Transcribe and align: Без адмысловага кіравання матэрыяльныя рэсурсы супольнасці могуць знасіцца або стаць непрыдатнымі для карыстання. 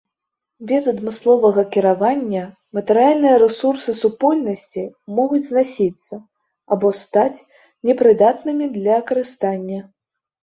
Без 0.69 0.85
адмысловага 0.91 1.63
кіравання 1.73 2.45
матэрыяльныя 2.77 3.35
рэсурсы 3.43 3.91
супольнасці 3.99 4.85
могуць 5.19 5.41
знасіцца 5.49 6.15
або 6.77 6.87
стаць 7.01 7.43
непрыдатнымі 7.91 8.65
для 8.79 8.97
карыстання. 9.13 9.79